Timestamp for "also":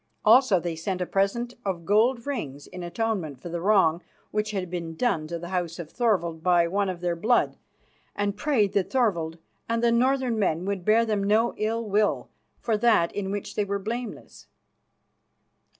0.25-0.59